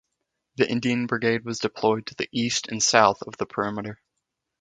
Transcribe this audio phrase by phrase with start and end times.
[0.55, 4.01] The Indian brigade was deployed to the east and south of the perimeter.